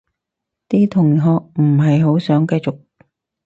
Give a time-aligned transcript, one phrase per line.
[0.67, 1.29] 啲同學
[1.61, 2.79] 唔係好想繼續